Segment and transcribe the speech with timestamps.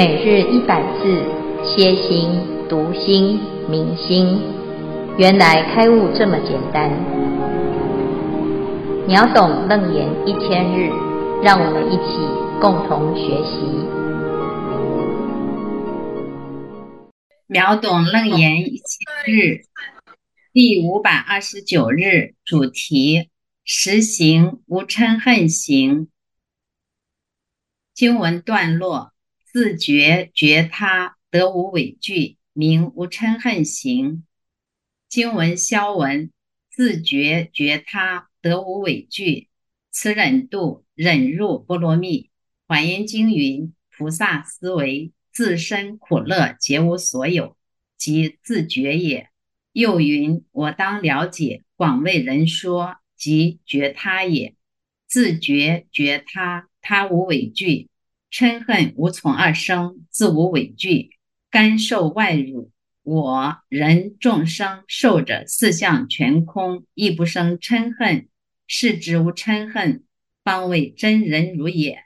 [0.00, 1.22] 每日一百字，
[1.62, 2.30] 歇心、
[2.70, 4.40] 读心、明心，
[5.18, 6.88] 原来开悟这么简单。
[9.06, 10.88] 秒懂楞严一千日，
[11.42, 12.16] 让我们一起
[12.62, 13.60] 共同学习。
[17.46, 19.66] 秒懂楞严一千日，
[20.54, 23.28] 第五百二十九日主题：
[23.66, 26.08] 实行无嗔恨行。
[27.92, 29.12] 经文段落。
[29.52, 34.24] 自觉觉他得无畏惧，名无嗔恨行。
[35.08, 36.30] 经文消文：
[36.70, 39.48] 自觉觉他得无畏惧，
[39.90, 42.30] 此忍度忍入波罗蜜。
[42.68, 47.56] 华严经云：菩萨思维自身苦乐皆无所有，
[47.96, 49.30] 即自觉也。
[49.72, 54.54] 又云：我当了解广为人说，即觉他也。
[55.08, 57.89] 自觉觉他，他无畏惧。
[58.30, 61.10] 嗔恨无从而生，自无畏惧，
[61.50, 62.70] 甘受外辱。
[63.02, 68.28] 我人众生受者四相全空，亦不生嗔恨，
[68.66, 70.04] 是之无嗔恨，
[70.44, 72.04] 方为真人如也。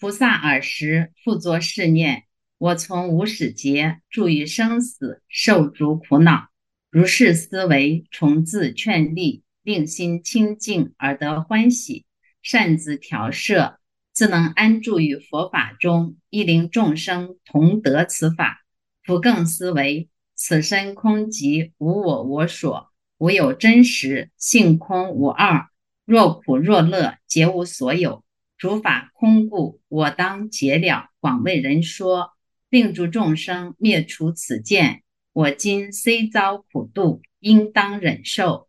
[0.00, 2.24] 菩萨尔时复作是念：
[2.58, 6.48] 我从无始劫住于生死，受诸苦恼。
[6.90, 12.04] 如是思维，从自劝励，令心清净而得欢喜，
[12.42, 13.79] 善自调摄。
[14.20, 18.60] 自能安住于佛法中，亦令众生同得此法。
[19.02, 25.70] 复更思维：此身空寂，无我我所，无有真实，性空无二。
[26.04, 28.22] 若苦若乐，皆无所有。
[28.58, 32.32] 诸法空故，我当解了，广为人说，
[32.68, 35.02] 令诸众生灭除此见。
[35.32, 38.68] 我今虽遭苦度，应当忍受。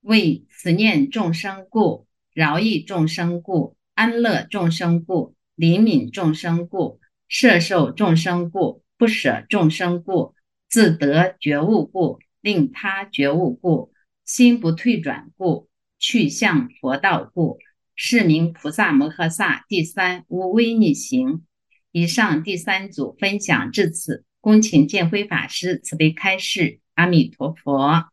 [0.00, 3.76] 为慈念众生故，饶益众生故。
[4.02, 10.34] 安乐众生故，怜悯众生故，摄受众生故，不舍众生故，
[10.68, 13.92] 自得觉悟故，令他觉悟故，
[14.24, 15.68] 心不退转故，
[16.00, 17.60] 去向佛道故，
[17.94, 21.44] 是名菩萨摩诃萨第三无畏逆行。
[21.92, 26.80] 以上第三组分享至此，恭请见辉法师慈悲开示。
[26.96, 28.11] 阿弥陀佛。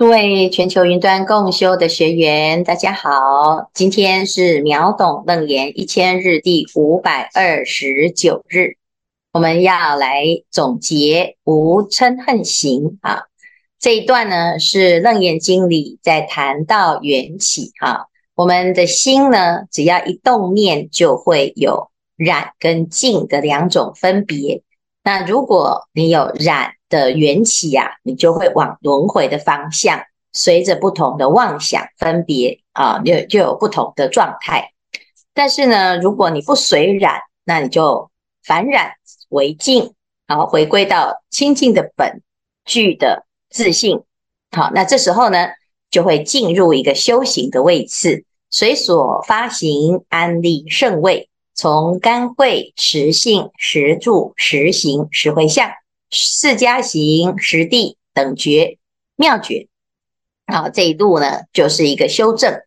[0.00, 3.68] 诸位全球云端共修的学员，大家好！
[3.74, 8.78] 今天是秒懂楞严一千日第五百二十九日，
[9.30, 13.24] 我们要来总结无嗔恨行啊。
[13.78, 18.06] 这一段呢是楞严经里在谈到缘起啊。
[18.34, 24.62] 我们的心呢，只要一动念，就会有染跟净的两种分别。
[25.04, 30.02] 那如果你有染，的缘起呀、啊，你就会往轮回的方向，
[30.34, 34.72] 随着不同的妄想分别啊，就就有不同的状态。
[35.32, 38.10] 但是呢，如果你不随染，那你就
[38.44, 38.92] 反染
[39.30, 39.94] 为净，
[40.26, 42.20] 然后回归到清净的本
[42.66, 44.02] 具的自性。
[44.50, 45.48] 好，那这时候呢，
[45.90, 55.70] 就会进入一个修行的位次，随所发行安立圣位，从干慧实性实住实行实回向。
[56.10, 58.78] 四加行、十地等觉
[59.16, 59.68] 妙觉，
[60.46, 62.62] 好，这一路呢，就是一个修正，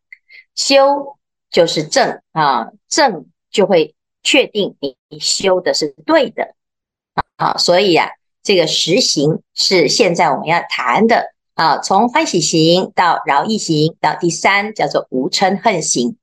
[0.56, 1.18] 修
[1.52, 6.56] 就是正啊，正就会确定你修的是对的
[7.36, 8.10] 啊，所以啊，
[8.42, 16.18] 这个实行是现在我们要谈的啊，从欢喜行到饶益行到第三叫做无嗔恨行，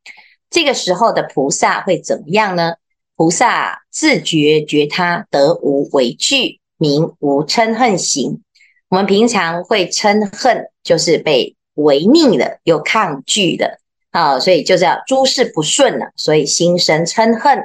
[0.48, 2.74] 这个时候的菩萨会怎么样呢？
[3.16, 6.59] 菩萨自觉觉他得无为惧。
[6.80, 8.40] 名无嗔恨行，
[8.88, 13.78] 我们平常会嗔恨，就是被违逆的，又抗拒的，
[14.12, 17.64] 啊，所以就叫诸事不顺了，所以心生嗔恨。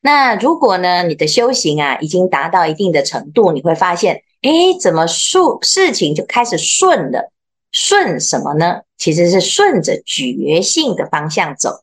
[0.00, 7.32] 那如果呢，你的修行啊，已经达到一定的程度，你会发现，诶，怎么顺事情就开始顺了？
[7.72, 8.82] 顺什么呢？
[8.96, 11.82] 其实是顺着觉性的方向走，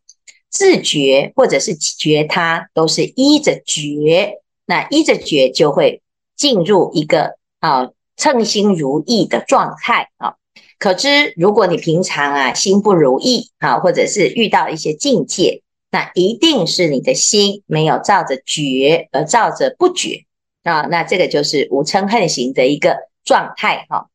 [0.49, 6.01] 自觉或者是觉他，都是依着觉，那依着觉就会。
[6.39, 10.35] 进入一个啊称心如意的状态啊，
[10.79, 20.23] 可知如果你平常啊心不如意啊，或者是遇到一些境界，那一定是你的心没有照着觉而照着不觉
[20.63, 22.95] 啊，那这个就是无嗔恨行的一个
[23.25, 24.07] 状态哈。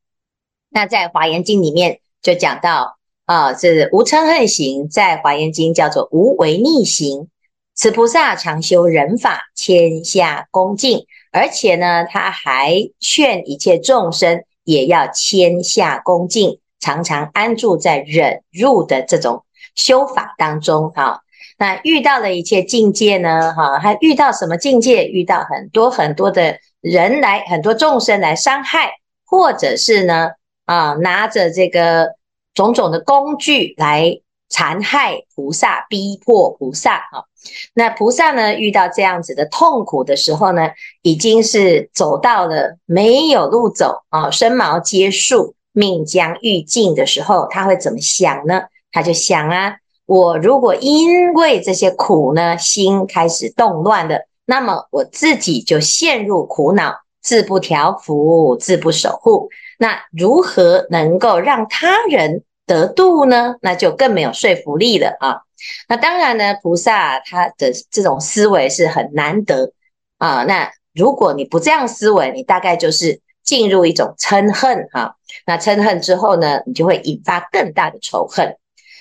[0.69, 7.27] 那在华严经里面就讲到啊，这无嗔恨行在华严经叫做无为逆行。
[7.75, 11.05] 此菩萨常修忍法，谦下恭敬。
[11.35, 19.43] 而且呢，他还劝一切众生也要谦下恭敬，常常安住在忍辱的这种
[19.75, 20.91] 修法当中。
[20.91, 21.23] 哈，
[21.57, 23.53] 那遇到了一切境界呢？
[23.53, 25.05] 哈，还遇到什么境界？
[25.09, 28.93] 遇到很多很多的人来，很多众生来伤害，
[29.25, 30.29] 或者是呢，
[30.63, 32.15] 啊，拿着这个
[32.53, 37.27] 种种的工具来残害菩萨，逼迫菩萨啊。
[37.73, 40.69] 那菩萨呢，遇到这样子的痛苦的时候呢，
[41.01, 48.63] 已经是走到了没有路走啊，身毛皆竖，命将欲尽的时候，他会怎么想呢？
[48.91, 49.75] 他就想啊。
[50.05, 59.49] 我如果因为这些苦呢，心开始动乱了，那么我自己就陷入苦恼，自不调伏，自不守护，
[59.79, 63.55] 那如何能够让他人得度呢？
[63.61, 65.41] 那就更没有说服力了啊！
[65.87, 69.71] 那当然呢，菩萨他的这种思维是很难得
[70.17, 70.43] 啊。
[70.43, 75.13] 那如果你不这样思维，你大概就是进入一种嗔恨啊。
[75.45, 78.57] 那嗔恨之后呢，你就会引发更大的仇恨。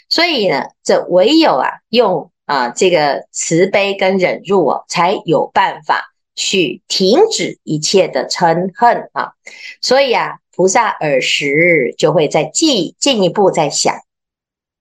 [0.08, 9.32] 所以呢，这唯有啊，用啊这个慈悲跟忍辱哦，才有办法去停止一切的嗔恨啊。
[9.80, 13.94] 所以啊，菩萨耳时就会再进进一步再想，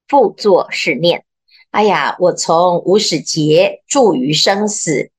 [0.07, 1.23] 复作是念：
[1.71, 5.09] 哎呀，我从无始劫住于生死，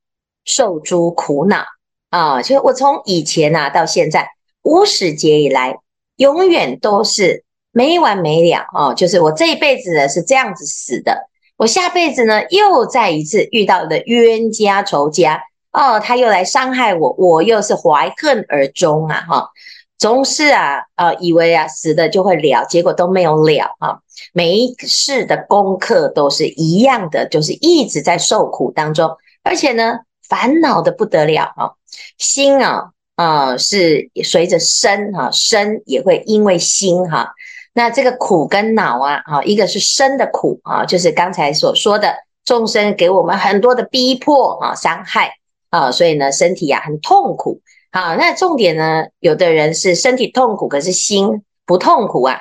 [0.43, 1.65] 受诸苦恼
[2.09, 2.41] 啊！
[2.41, 4.29] 就我从以前呐、啊、到现在
[4.63, 5.77] 无始劫以来，
[6.17, 7.43] 永远都是。
[7.77, 15.43] 没完没了哦，就是我这一辈子呢是这样子死的，我下辈子呢又再一次遇到的冤家仇家
[15.73, 19.49] 哦，他又来伤害我，我又是怀恨而终啊哈，
[19.97, 23.99] 总是啊呃以为啊死的就会了，结果都没有了啊，
[24.33, 29.09] 每一世的功课都是一样的，就是一直在受苦当中，
[29.43, 31.71] 而且呢烦恼的不得了啊，
[32.17, 37.31] 心啊啊、是随着身哈，身也会因为心哈。
[37.73, 42.13] 那这个苦跟恼啊，啊，一个是身的苦啊，就是刚才所说的
[42.43, 45.31] 众生给我们很多的逼迫啊、伤害
[45.69, 47.61] 啊，所以呢，身体啊很痛苦。
[47.95, 48.15] 啊。
[48.15, 52.39] 那重点呢，有的人是身体痛苦，可是心不痛苦啊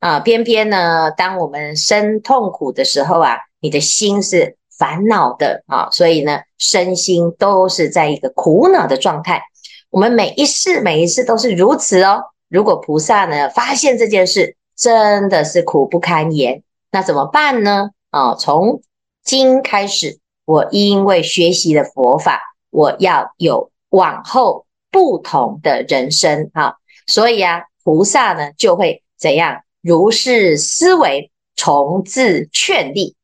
[0.00, 0.18] 啊。
[0.18, 9.42] 偏偏呢，当我们身痛苦的时候啊，你的心是烦恼的啊，所以呢，身心都是在一个苦恼的状态。
[9.90, 12.24] 我们每一世每一世都是如此哦。
[12.48, 17.90] 如果菩萨呢发现这件事，真的是苦不堪言，那怎么办呢？
[18.10, 18.82] 啊，从
[19.24, 26.74] 今开始，我因为学习了佛法，我要有往后不同的人生啊，
[27.06, 29.62] 所以啊，菩萨呢就会怎样？
[29.80, 33.16] 如是思维，从自劝励。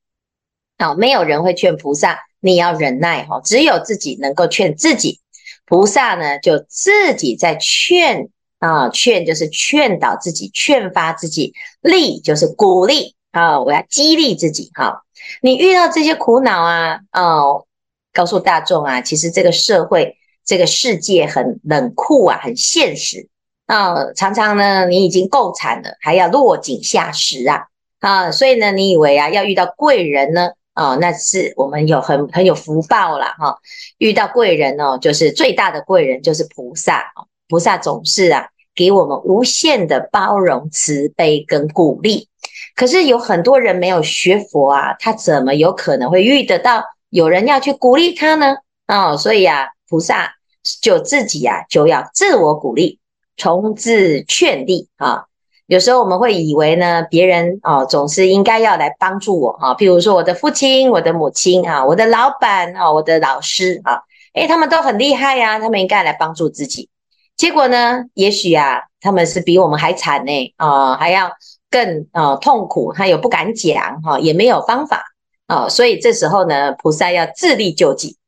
[0.76, 5.20] 啊，没有人会劝菩萨，你要忍耐哈，只有自己能够劝自己。
[5.64, 8.28] 菩萨呢，就自己在劝。
[8.58, 14.70] 啊，劝就是劝导自己，劝发自己；励就是鼓励啊，我要激励自己。
[14.74, 15.02] 哈，
[15.42, 17.66] 你遇到这些苦恼啊，哦，
[18.12, 20.16] 告诉大众啊，其实这个社会、
[20.52, 23.26] 这个世界很冷酷啊，很现实
[23.64, 24.12] 啊。
[24.12, 27.68] 常常呢，你已经够惨了，还要落井下石啊
[28.00, 28.30] 啊！
[28.30, 33.56] 所以呢，你以为啊，要遇到贵人呢，啊，那是我们有很很有福报了哈。
[33.96, 37.02] 遇到贵人哦，就是最大的贵人就是菩萨，
[37.48, 38.50] 菩萨总是啊。
[38.74, 42.28] 给我们无限的包容、慈悲跟鼓励，
[42.74, 48.56] 可是有很多人没有学佛啊，他怎么有可能会遇得到有人要去鼓励他呢？
[48.86, 50.34] 哦，所以啊，菩萨
[50.80, 52.98] 就自己啊就要自我鼓励，
[53.36, 55.24] 从自劝励啊。
[55.66, 64.02] 有时候我们会以为呢，别人哦总是应该要来帮助我啊，譬如说我的父亲、我的母亲啊、我的老板啊、我的老师啊，
[64.34, 66.90] 诶，他们都很厉害呀，他们应该来帮助自己。
[67.36, 68.04] 结果呢？
[68.12, 71.30] 也许啊，他们是比我们还惨呢，啊、呃，还要
[71.70, 75.02] 更、呃、痛苦，他又不敢讲哈、也没有方法
[75.46, 78.18] 啊、哦，所以这时候呢，菩萨要自力救济，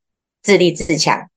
[0.42, 1.28] 自立自强。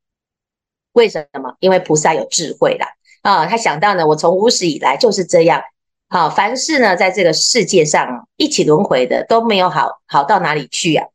[0.97, 1.55] 为什么？
[1.59, 2.87] 因为菩萨有智慧啦。
[3.21, 5.61] 啊、他想到呢，我从无始以来就是这样，
[6.09, 11.05] 好、凡事呢，在这个世界上一起轮回的都没有好好到哪里去啊。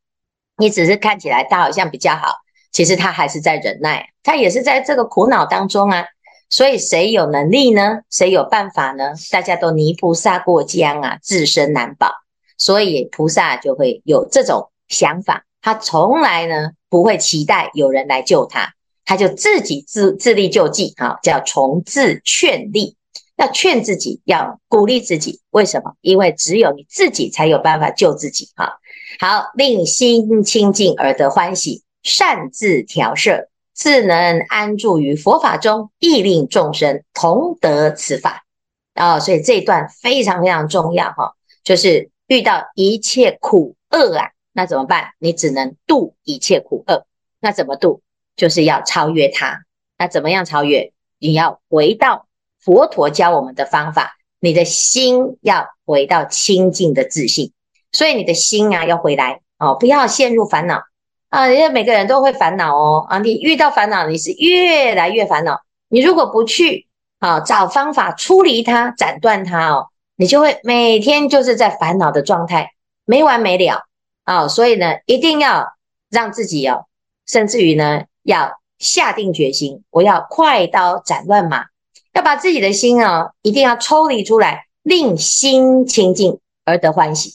[0.56, 2.28] 你只是看起来他好像比较好，
[2.70, 6.04] 其实他还是在忍耐，他也是在这个苦恼当中啊。
[6.48, 8.02] 所以谁有能力呢？
[8.08, 9.14] 谁有办法呢？
[9.32, 12.12] 大家都泥菩萨过江啊，自身难保。
[12.58, 18.74] 所以菩萨就会有这种想法，他从来呢不会期待有人来救他，
[19.12, 22.96] 他就自己自自力救济啊，叫从自劝励，
[23.36, 25.42] 要劝自己，要鼓励自己。
[25.50, 25.92] 为什么？
[26.00, 28.72] 因为只有你自己才有办法救自己啊。
[29.20, 33.50] 好，令心清净而得欢喜，善自调摄。
[33.74, 38.46] 自能安住于佛法中，亦令众生同得此法
[38.94, 39.20] 啊、哦！
[39.20, 45.10] 所以这一段非常非常重要哈，就是遇到一切苦厄啊那怎么办？
[45.18, 47.04] 你只能度一切苦厄。
[47.40, 48.00] 那怎么度？
[48.36, 49.60] 就是要超越它。
[49.98, 50.92] 那怎么样超越？
[51.18, 52.26] 你要回到
[52.60, 57.52] 佛陀教我们的方法，你的心要回到清净的自信。
[57.92, 60.82] 所以你的心啊要回来哦，不要陷入烦恼
[61.28, 61.48] 啊！
[61.48, 63.18] 因为每个人都会烦恼哦啊！
[63.18, 65.60] 你遇到烦恼，你是越来越烦恼。
[65.88, 72.70] 你如果不去啊找方法出离它、斩断它哦，你就会每天就是在烦恼的状态，
[73.04, 73.86] 没完没了
[74.24, 74.48] 啊！
[74.48, 75.68] 所以呢，一定要
[76.10, 76.86] 让自己哦，
[77.26, 81.66] 甚至于呢，要下定决心，我要快刀斩乱麻，
[82.12, 87.34] 要把自己的心啊，一定要抽离出来，令心清净而得欢喜。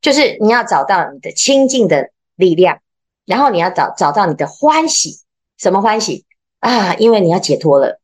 [0.00, 2.80] 就是你要找到你的清净的力量，
[3.24, 5.20] 然后你要找找到你的欢喜，
[5.56, 6.24] 什么欢喜
[6.60, 6.94] 啊？
[6.94, 8.00] 因为你要解脱了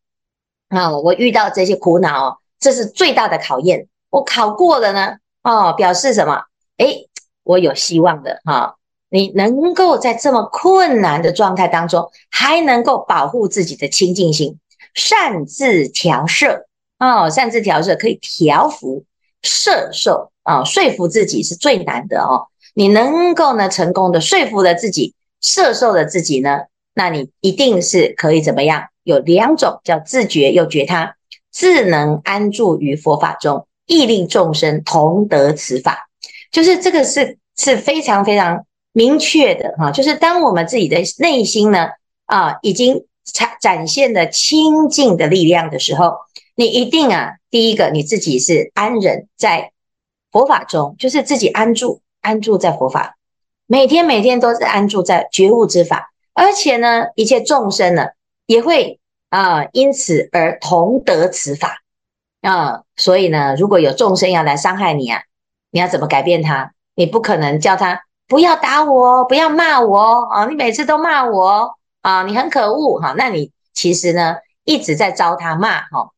[0.68, 0.96] 啊！
[0.96, 3.88] 我遇到这些苦恼，这是最大的考验。
[4.10, 6.44] 我考过了呢，哦，表示什么？
[6.78, 7.08] 诶，
[7.42, 8.76] 我有希望的哈！
[9.10, 14.58] 你能够在这么困难的状态当中，还能够保护自己的清净心，
[14.94, 16.66] 擅自调摄
[16.98, 19.04] 哦，擅自调摄可以调伏
[19.42, 20.30] 摄受。
[20.42, 22.46] 啊、哦，说服自己是最难的哦。
[22.72, 26.60] 你能够呢成功的说服了自己，摄受了自己呢，
[26.94, 28.84] 那你一定是可以怎么样？
[29.02, 31.16] 有两种叫自觉又觉他，
[31.50, 36.08] 自能安住于佛法中，亦令众生同得此法。
[36.50, 38.64] 就是这个是是非常非常
[38.98, 41.90] 明确的哈、就是当我们自己的内心呢
[42.26, 46.16] 啊，已经展展现了清净的力量的时候，
[46.56, 49.70] 你一定啊，第一个你自己是安忍在。
[50.32, 53.16] 佛法中就是自己安住，安住在佛法，
[53.66, 58.08] 每天每天都是安住在觉悟之法，而且呢，一切众生呢
[58.46, 58.98] 也会
[59.30, 61.82] 啊、因此而同得此法
[62.42, 65.22] 啊、所以呢，如果有众生要来伤害你啊，
[65.70, 66.72] 你要怎么改变他？
[66.94, 76.10] 你不可能叫他不要打我，不要骂我啊，你每次都骂我啊，你很可恶哈，那你其实呢一直在遭他骂哈，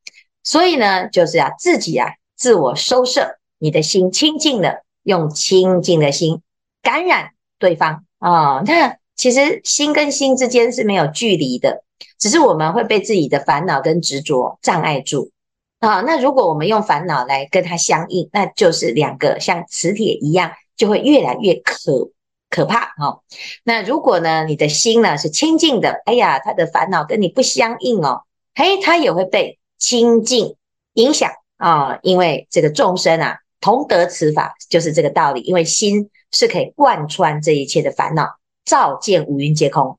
[0.43, 3.37] 所以呢，就是啊自己啊自我收摄。
[3.63, 6.41] 你的心清净了，用清净的心
[6.83, 11.85] 感染对方啊、那其实心跟心之间是没有距离的，
[12.19, 15.31] 只是我们会被自己的烦恼跟执着障碍住
[15.79, 22.11] 啊、那如果我们用烦恼来跟它相应，那就是两个像磁铁一样，就会越来越可
[22.49, 23.21] 可怕哦。
[23.65, 28.23] 那如果呢，你的心呢是清净的，哎呀，他的烦恼跟你不相应哦，
[28.55, 30.57] 嘿，他也会被清净
[30.95, 33.37] 影响啊、因为这个众生啊。
[33.61, 39.99] 同得此法就是这个道理，因为心是可以贯穿这一切的烦恼，照见五蕴皆空。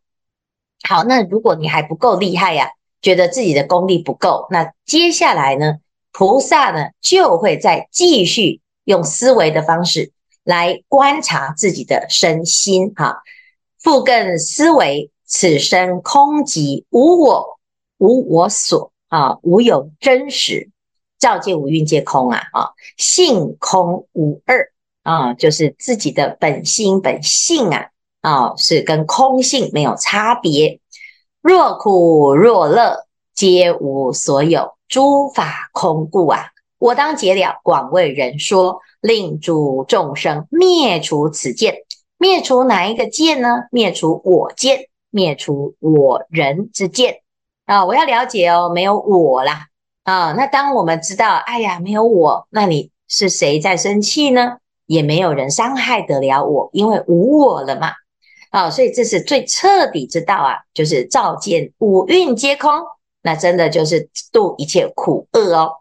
[0.90, 2.70] 好，那如果你还不够厉害呀、啊，
[3.04, 5.76] 觉得自己的功力不够，那接下来呢，
[6.12, 10.12] 菩萨呢就会再继续用思维的方式
[10.44, 12.94] 来观察自己的身心。
[12.96, 13.22] 哈，
[13.80, 17.60] 复更思维此身空寂，无我，
[17.98, 20.70] 无我所啊，无有真实。
[21.20, 22.40] 照见五蕴皆空啊！
[22.52, 24.72] 啊，性空无二
[25.04, 27.90] 啊，就是自己的本心本性啊
[28.22, 30.80] 啊，是跟空性没有差别。
[31.40, 33.06] 若苦若乐，
[33.36, 36.48] 皆无所有，诸法空故啊！
[36.82, 41.76] 我当解了，广为人说，令诸众生灭除此见。
[42.18, 43.66] 灭除哪一个见呢？
[43.70, 47.18] 灭除我见，灭除我人之见
[47.68, 47.86] 啊！
[47.86, 49.68] 我要了解哦，没有我啦。
[50.06, 54.58] 啊，那当我们知道，哎呀，没有我，那你是谁在生气呢？
[54.88, 57.92] 也没有人伤害得了我，因为无我了嘛。
[58.50, 62.72] 啊，所以这是最彻底之道啊，就是照见五蕴皆空，
[63.22, 65.74] 那真的就是度一切苦厄哦。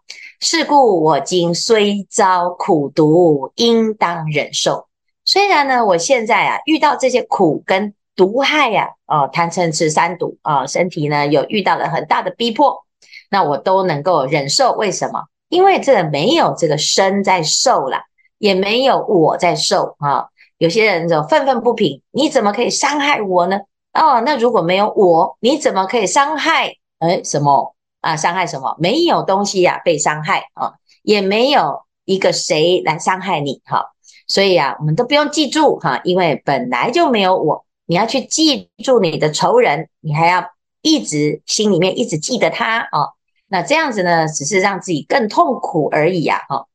[0.43, 4.87] 是故我今虽遭苦毒，应当忍受。
[5.23, 12.83] 虽然呢，我现在啊遇到这些苦跟毒害呀，哦，贪嗔痴三毒啊，身体呢有遇到了很大的逼迫。
[13.29, 15.25] 那我都能够忍受，为什么？
[15.49, 18.05] 因为这没有这个身在受了，
[18.39, 20.25] 也没有我在受啊。
[20.57, 23.59] 有些人就愤愤不平，你怎么可以伤害我呢？
[23.93, 26.77] 哦，那如果没有我，你怎么可以伤害？
[26.99, 28.17] 诶，什么啊？
[28.17, 28.75] 伤害什么？
[28.77, 33.85] 没有东西呀、被伤害啊，也没有一个谁来伤害你哈、
[34.27, 37.65] 所以啊，我们都不用记住哈、因为本来就没有我。
[37.85, 43.13] 你要去记住你的仇人，你还要一直心里面一直记得他啊。
[43.47, 46.39] 那这样子呢，只是让自己更痛苦而已啊！
[46.47, 46.67] 哈，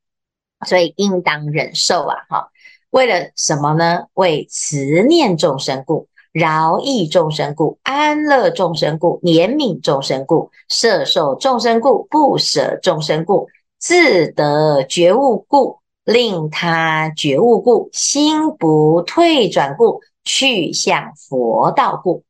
[0.66, 2.16] 所以应当忍受啊！
[2.28, 2.50] 哈，
[2.90, 4.04] 为了什么呢？
[4.12, 6.06] 为慈念众生故，
[6.36, 22.22] 饶益众生故，安乐众生故，怜悯众生故，摄受众生故，不舍众生故，自得觉悟故，令他觉悟故，心不退转故，去向佛道故。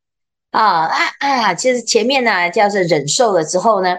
[0.52, 1.54] 啊啊啊！
[1.54, 3.96] 其实前面呢，叫做忍受了之后呢，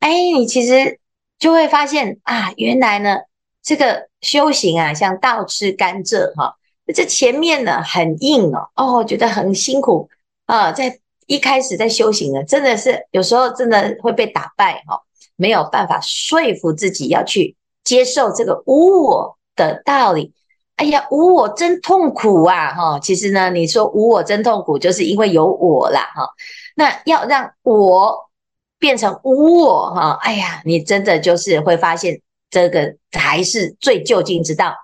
[0.00, 0.98] 哎，你其实
[1.38, 3.18] 就会发现啊，原来呢，
[3.62, 6.56] 这个修行啊，像倒吃甘蔗哈。
[6.92, 10.08] 这前面呢很硬哦，哦，觉得很辛苦
[10.46, 15.00] 啊，在一开始在修行呢，真的是有时候真的会被打败哈，
[15.36, 20.32] 没有办法说服自己要去接受这个无我的道理。
[20.76, 22.98] 哎呀，无我真痛苦啊哈！
[22.98, 26.28] 其实呢，你说无我真痛苦，就是因为有我啦哈。
[26.74, 28.30] 那要让我
[28.78, 32.20] 变成无我哈，哎呀，你真的就是会发现
[32.50, 34.74] 这个才是最究竟之道，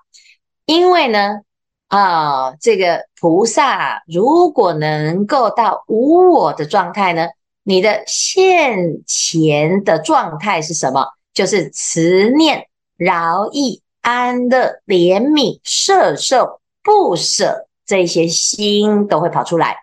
[0.65, 1.41] 因为呢。
[1.89, 7.27] 啊，这个菩萨如果能够到无我的状态呢，
[7.63, 11.05] 你的现前的状态是什么？
[11.33, 19.77] 就是慈念、饶益、安乐、怜悯、摄受、不舍这些心都会跑出来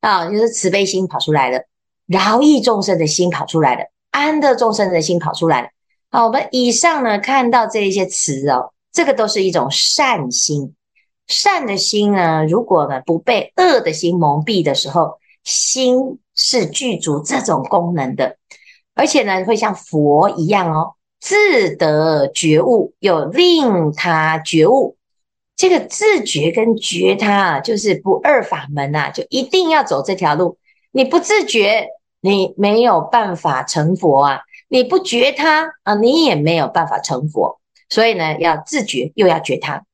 [0.00, 1.64] 啊，就是慈悲心跑出来了，
[2.06, 5.68] 饶益众生的心跑出来了，安乐众生的心跑出来了。
[6.12, 10.74] 好，我们以上呢看到这一些词哦，这个都是一种善心。
[11.30, 18.36] 善的心呢，如果呢不被恶的心蒙蔽的时候，心是具足这种功能的，
[18.94, 24.96] 而且呢会像佛一样哦，自得觉悟，又令他觉悟。
[25.56, 30.58] 这个自觉跟觉他啊，就是不二法门呐，就一定要走这条路。
[30.90, 31.86] 你不自觉，
[32.20, 37.60] 你没有办法成佛啊；你不觉他啊，你也没有办法成佛。
[37.88, 39.84] 所以呢，要自觉又要觉他。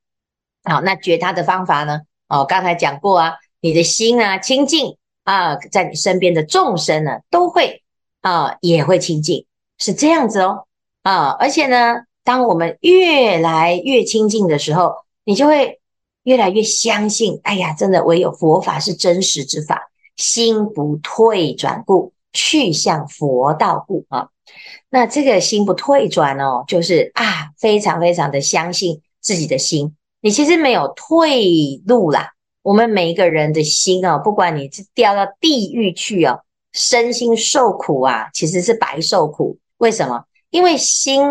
[0.67, 2.01] 好，那觉他的方法呢？
[2.27, 7.83] 哦，刚才讲过啊，你的心啊清净啊，在你身边的众生呢都会
[8.21, 9.45] 啊也会清净，
[9.77, 10.65] 是这样子哦
[11.03, 14.93] 啊，而且呢，当我们越来越清净的时候，
[15.23, 15.79] 你就会
[16.23, 24.27] 越来越相信，哎呀，真的唯有佛法是真实之法，心不退转故，去向佛道故啊。
[24.89, 29.95] 那这个心不退转哦，就是啊，非常非常的相信自己的心。
[30.21, 32.31] 你其实没有退路啦。
[32.63, 36.39] 我们每一个人的心啊，不管你是掉到地狱去啊，
[36.73, 39.57] 身心受苦啊，其实是白受苦。
[39.77, 40.23] 为什么？
[40.49, 41.21] 因为心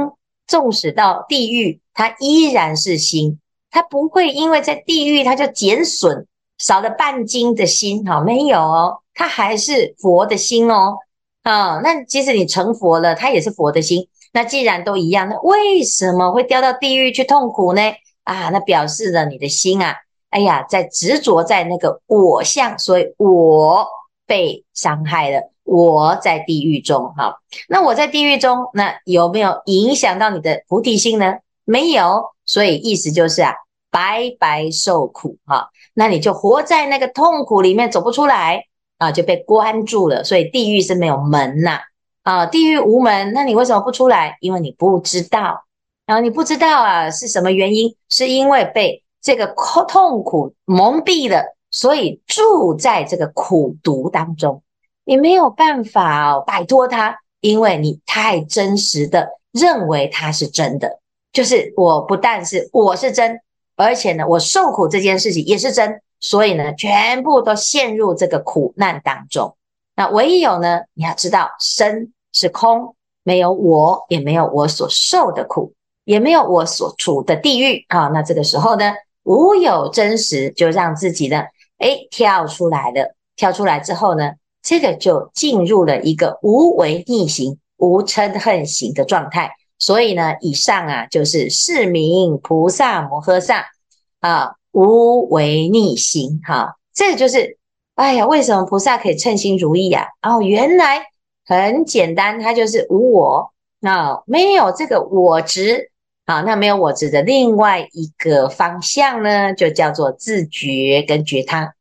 [0.46, 3.38] 纵使到地狱，它依然是心，
[3.70, 6.26] 它不会因为在地狱它就减损，
[6.58, 8.04] 少了半斤的心。
[8.04, 10.96] 哈，没有哦，它还是佛的心哦。
[11.42, 14.08] 啊，那即使你成佛了，它也是佛的心。
[14.32, 17.82] 那既然都一样，那为什么会掉到地狱去痛苦呢？
[18.26, 19.94] 啊，那表示了你的心啊，
[20.30, 23.86] 哎呀，在执着在那个我相，所以我
[24.26, 27.14] 被伤害了，我在地狱中。
[27.16, 27.36] 哈，
[27.68, 31.36] 那我在地狱中，那有没有影响到你的菩提心呢？
[31.64, 33.54] 没有，所以意思就是啊，
[33.92, 35.70] 白白受苦哈。
[35.94, 38.64] 那你就活在那个痛苦里面，走不出来
[38.98, 40.24] 啊，就被关住了。
[40.24, 41.78] 所以地狱是没有门呐，
[42.24, 44.36] 啊，地狱无门，那你为什么不出来？
[44.40, 45.62] 因为你不知道。
[46.06, 47.94] 然后你不知道啊，是什么原因？
[48.08, 49.48] 是因为被这个
[49.88, 54.62] 痛苦蒙蔽了，所以住在这个苦毒当中，
[55.04, 61.00] 你没有办法摆脱它，因为你太真实的认为它是真的。
[61.32, 63.40] 就是我不但是我是真，
[63.74, 69.56] 而且呢，我受苦这件事情也是真，所以呢，全部都陷入这个苦难当中。
[69.96, 75.72] 那唯有呢，你要知道身是空，没有我，也没有我所受的苦。
[76.06, 81.42] 也没有我所处的地狱啊，那这个时候呢，无有真实，就让自己呢，
[81.78, 83.16] 诶，跳出来了。
[83.34, 84.30] 跳出来之后呢，
[84.62, 89.50] 这个就进入了一个无为逆行、无嗔恨行的状态。
[89.80, 93.66] 所以呢，以上啊，就是是名菩萨摩诃萨
[94.20, 96.40] 啊，无为逆行。
[96.44, 97.58] 哈、啊，这个就是，
[97.96, 100.06] 哎呀，为什么菩萨可以称心如意啊？
[100.22, 101.02] 哦，原来
[101.44, 105.90] 很简单，它就是无我，那、没有这个我执。
[106.28, 111.72] 好，那没有我执的另外一个方向呢，就叫做自觉跟觉他，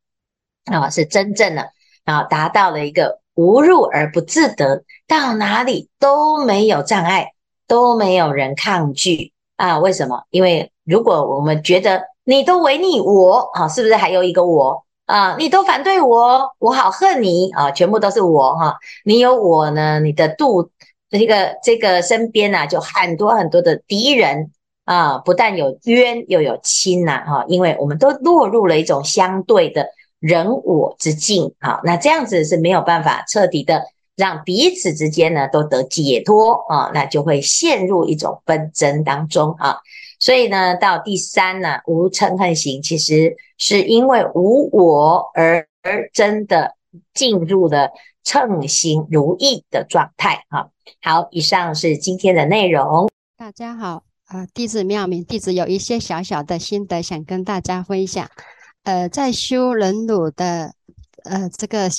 [0.65, 1.71] 啊，是真正的
[2.03, 7.31] 啊，达到了一个无入而不自得，到哪里都没有障碍，
[7.67, 9.79] 都没有人抗拒啊？
[9.79, 10.21] 为什么？
[10.29, 15.35] 因为如果我们觉得你都违逆我，啊，是不是还有一个我啊？
[15.39, 17.71] 你都反对我，我好恨你啊！
[17.71, 20.69] 全部都是我哈，你有我呢，你的度。
[21.09, 24.51] 这个这个身边呐、啊，就很多很多的敌人
[24.85, 29.87] 啊，不但有冤又有亲呐，哈，因为我们都落入了一种相对的
[30.19, 33.83] 人我之境，啊，那这样子是没有办法彻底的
[34.15, 39.77] 让彼此之间呢都得解脱啊，那就会陷入一种纷争当中啊。
[40.19, 46.75] 所以呢，到第三呢，无嗔恨行，其实是因为无我而而真的
[47.13, 47.91] 进入了
[48.23, 50.67] 称心如意的状态啊。
[51.01, 53.09] 好，以上是今天的内容。
[53.37, 58.29] 大家好，呃，弟子妙明，弟子有一些小小的心得想跟大家分享。
[58.83, 60.73] 呃，在修忍辱的
[61.23, 61.89] 呃这个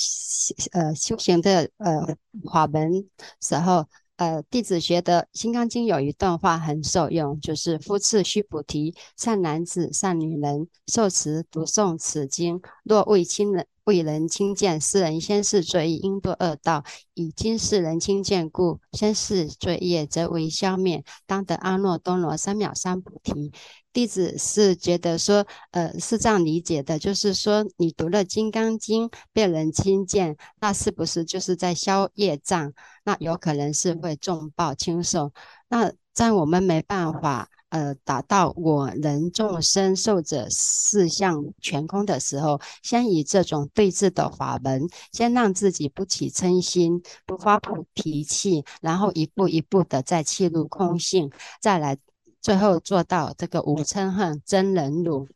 [0.71, 2.15] 呃修行的呃
[2.51, 3.05] 法门
[3.41, 3.85] 时候。
[4.17, 23.53] 呃，弟子觉得《金刚经》有一段话很受用，就是“夫次须菩提，善男子、善女人，受持读诵此经，若为亲人为人亲见，世人先世罪业应堕恶道；以今世人亲见故，先世罪业则为消灭，当得阿耨多罗三藐三菩提。”
[23.93, 32.73] 弟子是觉得说，呃，是这样理解的，就是说，你读了《金刚经》，被人亲见，那是不是就是在消业障？
[33.05, 35.31] 那有可能是会重报轻受。
[35.69, 47.59] 那在我们没办法，呃，达到我人众生受者四相全空的时候，先以这种对治的法门，先让自己不起嗔心，不发
[47.93, 51.29] 脾气，然后一步一步的再切入空性，
[51.61, 51.97] 再来。
[52.39, 55.27] 最后做到这个无嗔恨真忍辱。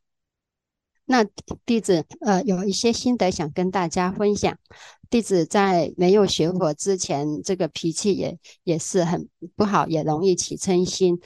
[1.03, 1.25] 那
[1.65, 4.57] 弟子呃有一些心得想跟大家分享。
[5.09, 11.19] 弟子在没有学佛之前，这个脾气也也是很不好，也容易起嗔心。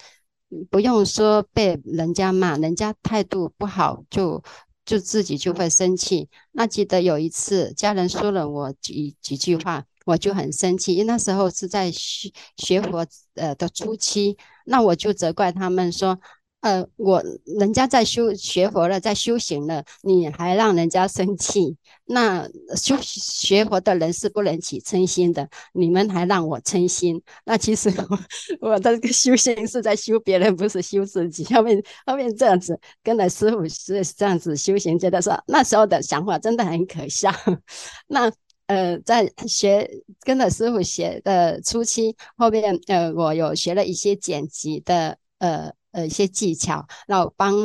[0.69, 4.41] 不用说被人家骂，人家态度不好，就
[4.85, 6.29] 就自己就会生气。
[6.51, 14.37] 那记得有一次家人说了我几几句话，我就很生气，因为那时候是在学学佛呃的初期。
[14.65, 16.19] 那我就责怪他们说，
[16.65, 21.77] 呃，我人家在修学佛了，在修行了，你还让人家生气？
[22.05, 27.21] 那修学佛的人是不能起嗔心的，你们还让我嗔心？
[27.43, 27.93] 那其实
[28.59, 31.45] 我，我的这个修行是在修别人，不是修自己。
[31.53, 37.31] 后面后面这样子跟了师傅是这样子修行，觉得说那时候的想法真的很可笑。
[38.09, 38.31] 那。
[38.67, 39.87] 呃，在学
[40.21, 47.55] 跟着师傅学的初期，后面呃，我有学了一些剪辑的呃呃一些技巧，然后帮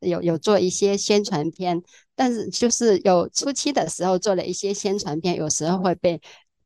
[0.00, 1.82] 有有做一些宣传片，
[2.14, 6.20] 但是就是有初期的时候做了一些宣传片，有时候会被。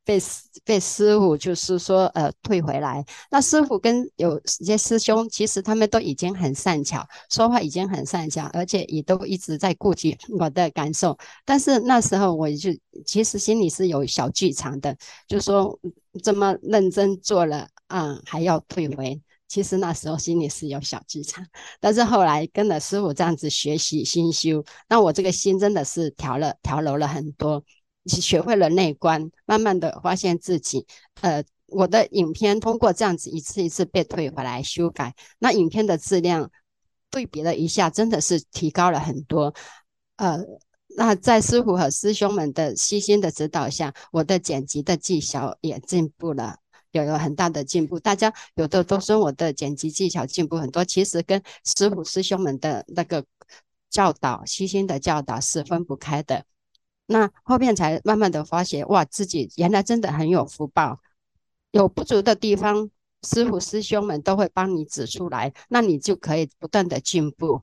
[0.04, 0.20] 被
[0.64, 11.16] 被师傅就是说呃退回来，那师傅跟有些师兄其实他们都已经很善巧，说话已经很善巧，而且也都一直在顾及我的感受。
[11.44, 12.70] 但是那时候我就
[13.06, 14.96] 其实心里是有小剧场的，
[15.28, 15.78] 就说
[16.20, 19.22] 这么认真做了啊，还要退回。
[19.52, 21.46] 其实那时候心里是有小剧场，
[21.78, 27.62] 但是后来跟了师傅这样子学习心修，那我这个心真的是调了调柔了很多。
[28.06, 30.86] 学会了内观，慢慢的发现自己，
[31.20, 36.50] 呃，我的影片通过这样子一次一次被退回来修改，那影片的质量
[37.10, 39.54] 对比了一下，真的是提高了很多。
[40.16, 40.40] 呃，
[40.96, 46.56] 那在师傅和师兄们的悉心的指导下，我的剪辑的技巧也进步了，
[46.92, 47.98] 有了很大的进步。
[47.98, 53.24] 大家有的都说我的剪辑技巧进步很多，其实跟师傅师兄们的那个
[53.90, 56.44] 教导、悉心的教导是分不开的。
[57.06, 61.00] 那后面才慢慢的发现，哇，自己原来真的很有福报，
[61.72, 62.88] 有不足的地方，
[63.22, 67.60] 师傅师兄们都会帮你指出来，那你就可以不断的进步。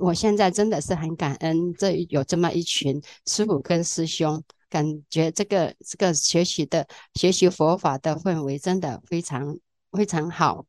[0.00, 4.42] 我现在真的是很感恩，这有这么一群师傅跟师兄，
[4.74, 9.56] 感觉这个这个学习的学习佛法的氛围真的非常
[9.92, 10.66] 非常好。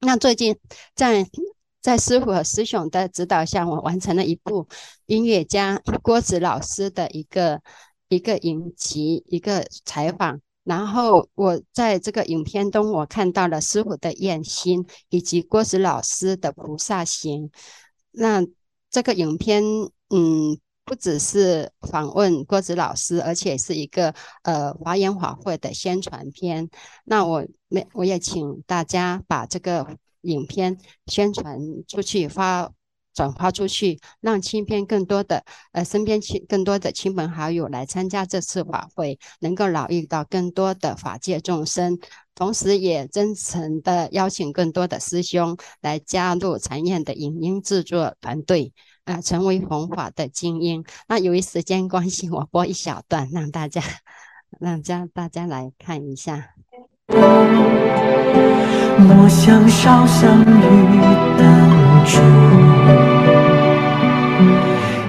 [0.00, 0.58] 那最近
[0.96, 1.24] 在。
[1.80, 4.68] 在师傅和师兄的指导下，我完成了一部
[5.06, 7.62] 音乐家郭子老师的一个
[8.08, 10.40] 一个影集，一个采访。
[10.64, 17.50] 然后我在这个影片中，我看到了师傅的愿心以及郭子老师的菩萨行。
[18.10, 18.44] 那
[18.90, 19.62] 这个影片，
[20.10, 26.68] 嗯，不只是访问郭子老师，而且是一个呃华严法会的宣传片。
[27.04, 29.86] 那我没，我也请大家把这个。
[30.22, 32.72] 影片宣传出去，发
[33.14, 41.96] 转发出去，让亲朋更多的呃身边亲更多的亲朋好友来参加这次法会，能够疗愈到更多的法界众生，
[42.34, 48.72] 同时也真诚的邀请更多的师兄来加入禅院的影音制作团队，
[49.08, 50.84] 啊，成为弘法的精英。
[51.08, 53.80] 那由于时间关系，我播一小段，让大家、
[54.60, 56.50] 让家、大家来看一下。
[58.98, 60.44] 莫向烧香愚
[61.38, 62.20] 等处，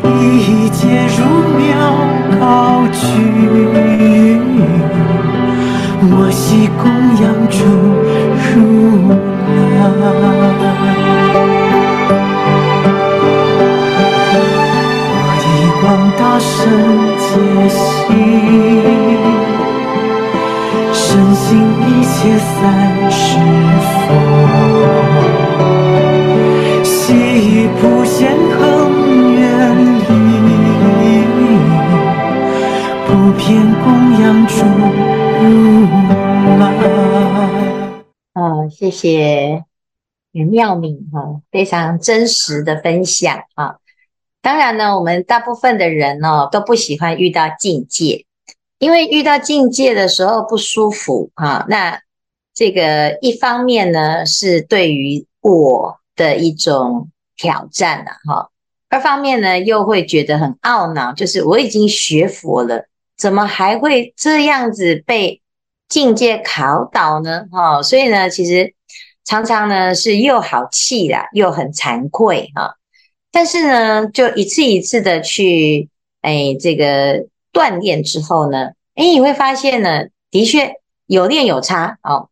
[0.07, 1.25] 一劫如
[1.57, 1.67] 秒
[2.39, 2.99] 高居。
[6.01, 6.87] 我昔供
[7.21, 7.57] 养诸
[8.55, 8.57] 如
[11.43, 11.48] 来。
[15.89, 16.55] 望大圣
[17.17, 17.25] 解
[17.67, 18.13] 析，
[20.93, 23.17] 深信一切三世
[23.89, 23.97] 佛，
[26.83, 26.87] 悉
[27.81, 28.61] 普贤恒
[29.33, 29.41] 愿
[30.05, 30.07] 力，
[33.07, 33.47] 普遍
[33.83, 33.85] 供
[34.21, 34.53] 养诸
[35.41, 35.43] 如
[36.59, 36.61] 来。
[38.33, 39.63] 啊、谢谢
[40.33, 43.77] 袁妙敏哈、非常真实的分享啊。
[44.41, 48.25] 当然呢，我们大部分的人呢、哦、都不喜欢遇到境界，
[48.77, 51.65] 因为遇到境界的时候不舒服啊。
[51.67, 52.01] 那
[52.53, 58.49] 这个一方面呢是对于我的一种挑战了哈，
[58.89, 65.41] 二方面呢又会觉得很懊恼，就是我已经学佛了，怎么还会这样子被
[65.89, 67.45] 境界考倒呢？
[67.51, 68.73] 哈，所以呢，其实
[69.25, 72.75] 常常呢是又好气啦，又很惭愧哈。
[73.31, 75.89] 但是呢，就一次一次的去，
[76.21, 80.73] 哎，这个锻炼之后呢，哎，你会发现呢，的确
[81.05, 82.29] 有练有差哦。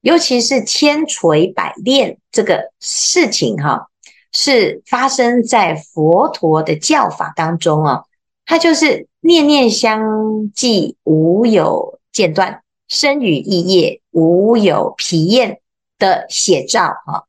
[0.00, 3.88] 尤其是千锤百炼这个事情哈，
[4.32, 8.04] 是发生在佛陀的教法当中啊，
[8.46, 15.60] 它就是念念相继，无有间断，身语意业无有疲厌
[15.98, 17.26] 的写照哈。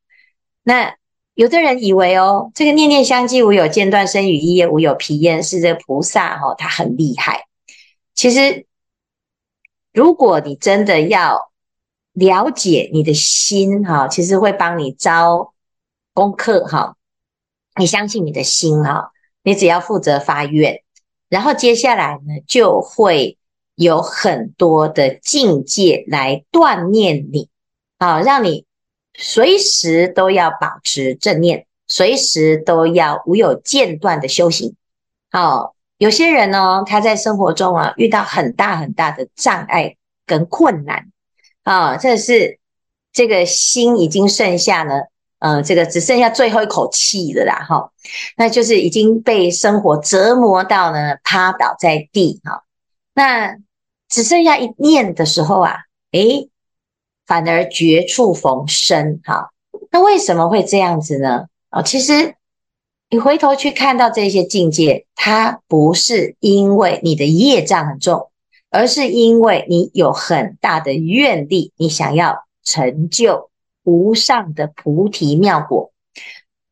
[0.63, 0.95] 那
[1.41, 7.47] 有的人以为哦，这个念念相继无有间断，身语意业无有疲厌，是这个菩萨哈，他很厉害。
[8.13, 8.67] 其实，
[9.91, 11.51] 如果你真的要
[12.13, 15.56] 了解你的心哈，其实会帮你招
[16.13, 16.95] 功课哈。
[17.75, 20.84] 你相信你的心哈，你只要负责发愿，
[21.27, 23.39] 然后接下来呢，就会
[23.73, 27.49] 有很多的境界来锻炼你
[27.97, 28.67] 啊，让你。
[29.13, 34.76] 随时都要保持正念，随时都要无有间断的修行。
[35.30, 39.95] 好，有些人呢，他在生活中啊遇到很大很大的障碍
[40.26, 41.12] 跟困难
[41.63, 42.60] 啊，这是
[43.12, 44.93] 这个心已经剩下呢，
[45.39, 47.91] 呃，这个只剩下最后一口气了啦，哈，
[48.38, 52.63] 那就是已经被生活折磨到呢，趴倒在地哈，
[53.13, 53.58] 那
[54.08, 55.76] 只剩下一念的时候啊，
[56.12, 56.47] 诶。
[57.32, 59.52] 反而绝处逢生，哈，
[59.89, 61.46] 那为什么会这样子呢？
[61.70, 62.36] 哦，其实
[63.10, 68.30] 你回头去看到这些境界，它不是因为你的业障很重，
[68.70, 73.50] 而是因为你有很大的愿力，你想要成就
[73.86, 75.94] 无上的菩提妙果。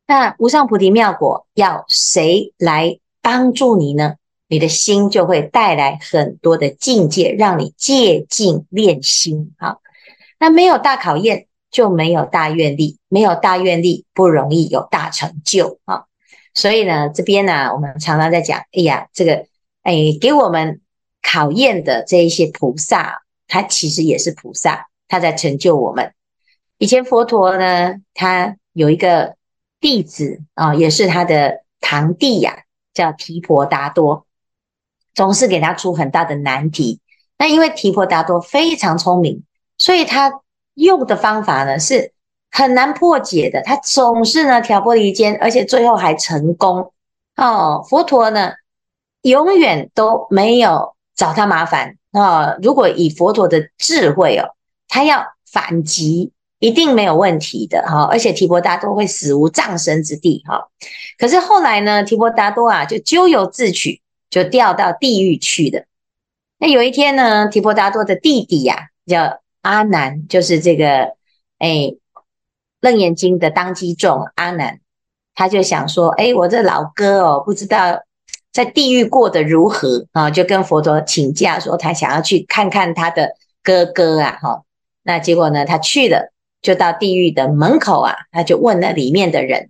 [0.06, 4.16] 那无上菩提妙果要谁来帮助你呢？
[4.46, 9.79] 你的心就会带来很多的境界，让你借境练心，哈。
[10.40, 16.06] 那没有大考验，就没有大愿力；没有大愿力，不容易有大成就啊。
[16.54, 19.46] 所以呢，这边呢，我们常常在讲，哎呀，这个，
[19.82, 20.80] 哎，给我们
[21.22, 26.14] 考验的这一些菩萨，他其实也是菩萨，他在成就我们。
[26.78, 29.36] 以前佛陀呢，他有一个
[29.78, 34.26] 弟子啊，也是他的堂弟呀，叫提婆达多，
[35.14, 37.00] 总是给他出很大的难题。
[37.36, 39.44] 那因为提婆达多非常聪明。
[39.80, 40.30] 所以他
[40.74, 42.12] 用的方法呢，是
[42.50, 46.92] 很难破解的，他总是呢挑拨离间，而且最后还成功
[47.36, 47.82] 哦。
[47.88, 48.52] 佛陀呢
[49.22, 52.58] 永远都没有找他麻烦啊、哦。
[52.62, 54.54] 如果以佛陀的智慧哦，
[54.86, 58.04] 他要反击一定没有问题的哈、哦。
[58.04, 60.68] 而且提婆达多会死无葬身之地哈、哦。
[61.18, 65.86] 可是后来呢，提婆达多啊就咎由自取，就掉到地狱去的。
[66.58, 69.40] 那有一天呢，提婆达多的弟弟呀、叫。
[69.62, 71.14] 阿难就是这个，
[71.58, 71.68] 哎，
[72.80, 74.80] 《楞严经》的当机众阿难，
[75.34, 78.00] 他就想说，哎，我这老哥哦，不知道
[78.50, 84.62] 在地狱过得如何啊，就跟佛陀请假说，他想要去看看他的哥哥啊，哈，
[85.02, 89.68] 那结果呢，他去了，就到地狱的门口啊，他就问那里面的人，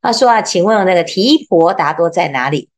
[0.00, 2.70] 他说啊，请问那个提婆达多在哪里？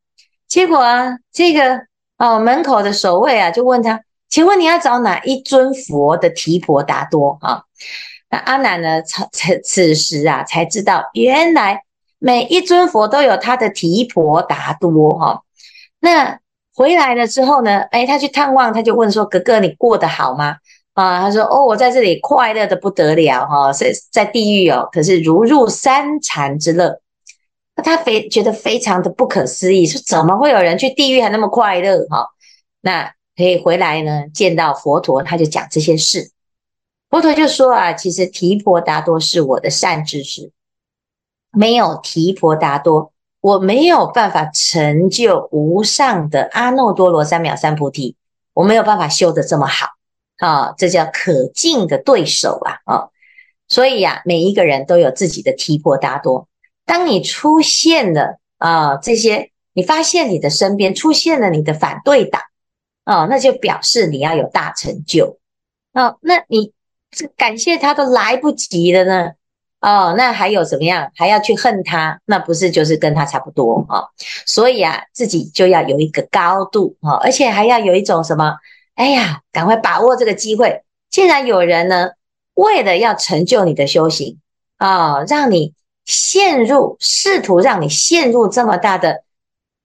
[0.49, 1.83] 结果啊，这个
[2.17, 4.03] 哦，门口的守卫啊，就问他。
[4.29, 7.63] 请问你要找哪一尊佛的提婆达多啊？
[8.31, 9.01] 那阿难呢？
[9.01, 11.83] 此此此时啊，才知道原来
[12.19, 15.43] 每一尊佛都有他的提婆达多哈。
[16.01, 16.39] 那
[16.75, 17.81] 回来了之后呢？
[17.91, 20.57] 哎，他去探望，他就问说：“哥哥，你过得好吗？”
[20.93, 27.01] 啊，他说：“哦，我在这里快乐得不得了哈，在在地狱哦，可是如入三禅之乐。”
[27.77, 32.27] 那他非觉得非常的不可思议，说：“怎么会有人去地狱还那么快乐？”哈，
[32.83, 33.11] 那。
[33.39, 36.33] 可以回来呢，见到佛陀，他就讲这些事。
[37.09, 40.51] 佛陀就说啊，其实提婆达多是我的善知识，
[41.53, 48.17] 没有提婆达多，我没有办法成就无上的阿耨多罗三藐三菩提，
[48.55, 49.87] 我没有办法修得这么好
[50.39, 53.09] 啊，这叫可敬的对手啊，啊，
[53.69, 56.49] 所以呀，每一个人都有自己的提婆达多。
[56.85, 62.43] 当你出现了啊，这些你发现你的身边出现了你的反对党，
[63.09, 65.39] 啊，那就表示你要有大成就。
[65.95, 66.73] 啊，那你
[67.11, 69.31] 这感谢他都来不及了呢。
[69.81, 71.11] 哦，那还有怎么样？
[71.15, 72.21] 还要去恨他？
[72.27, 74.09] 那不是就是跟他差不多啊，哦？
[74.45, 78.57] 所以啊，自己就要有一个高度啊，哦，而且还要有一种什么？
[78.95, 80.83] 哎呀，赶快把握这个机会！
[81.09, 82.11] 既然有人呢，
[82.53, 84.39] 为了要成就你的修行
[84.77, 85.73] 啊，哦，让你
[86.05, 89.23] 陷入，试图让你陷入这么大的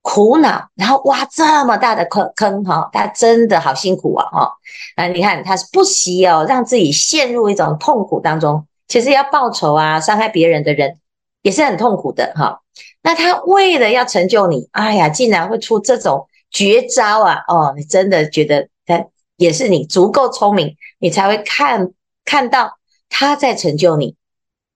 [0.03, 4.51] 苦恼，然后挖这么大的坑坑哈，他真的好辛苦啊哈！
[4.97, 8.67] 啊，你看他是不惜哦，让自己陷入一种痛苦当中。
[8.87, 10.99] 其实要报仇啊，伤害别人的人
[11.41, 12.59] 也是很痛苦的哈。
[13.01, 17.43] 那他为了要成就你，哎呀，竟然会出这种绝招啊！
[17.47, 19.05] 哦，你真的觉得他
[19.37, 21.91] 也是你足够聪明，你才会看
[22.25, 24.15] 看到他在成就你。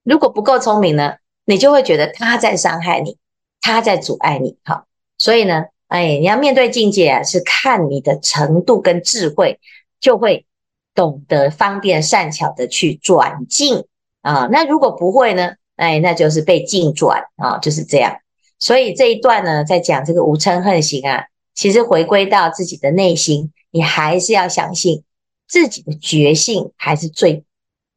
[0.04, 3.18] 如果不够聪明呢，你就会觉得他在伤害你，
[3.60, 4.56] 他在阻碍你。
[4.64, 4.86] 哈，
[5.18, 9.60] 所以呢，哎，你要面对境界啊，是看你的程度跟智慧，
[10.00, 10.46] 就会
[10.94, 13.84] 懂得方便善巧的去转境。
[14.22, 15.52] 啊，那如果不会呢？
[15.76, 18.18] 哎，那就是被境转啊，就是这样。
[18.58, 25.04] 所以这一段呢，在讲这个无嗔恨行啊，其实回归到自己的内心，你还是要相信
[25.46, 27.44] 自己的觉性还是最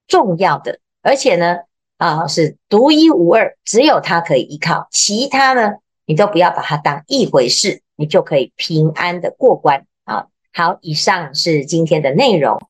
[0.08, 1.58] 重要的，而且呢，
[1.98, 5.74] 啊，是独一无二，只有它可以依靠，其他呢，
[6.12, 10.28] 你都不要把它当一回事，你就可以平安的过关啊。
[10.52, 12.62] 好，以上是今天的内容。